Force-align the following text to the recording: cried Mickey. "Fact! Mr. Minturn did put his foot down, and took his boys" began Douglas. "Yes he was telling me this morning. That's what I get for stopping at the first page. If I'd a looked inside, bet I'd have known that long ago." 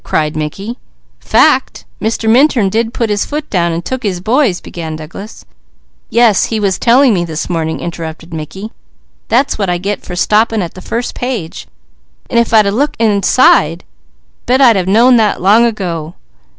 cried 0.03 0.35
Mickey. 0.35 0.79
"Fact! 1.19 1.85
Mr. 2.01 2.27
Minturn 2.27 2.69
did 2.69 2.91
put 2.91 3.11
his 3.11 3.23
foot 3.23 3.47
down, 3.51 3.71
and 3.71 3.85
took 3.85 4.01
his 4.01 4.19
boys" 4.19 4.59
began 4.59 4.95
Douglas. 4.95 5.45
"Yes 6.09 6.45
he 6.45 6.59
was 6.59 6.79
telling 6.79 7.13
me 7.13 7.23
this 7.23 7.47
morning. 7.51 7.77
That's 9.27 9.57
what 9.59 9.69
I 9.69 9.77
get 9.77 10.01
for 10.01 10.15
stopping 10.15 10.63
at 10.63 10.73
the 10.73 10.81
first 10.81 11.13
page. 11.13 11.67
If 12.31 12.51
I'd 12.51 12.65
a 12.65 12.71
looked 12.71 12.95
inside, 12.99 13.83
bet 14.47 14.59
I'd 14.59 14.75
have 14.75 14.87
known 14.87 15.17
that 15.17 15.39
long 15.39 15.65
ago." 15.65 16.15